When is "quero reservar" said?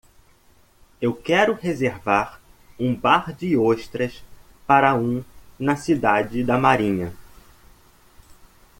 1.13-2.41